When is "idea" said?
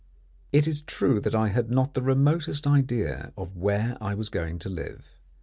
2.65-3.31